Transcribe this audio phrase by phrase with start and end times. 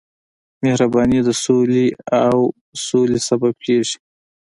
[0.63, 1.85] مهرباني د سولې
[2.25, 2.37] او
[2.85, 3.97] سولې سبب کېږي.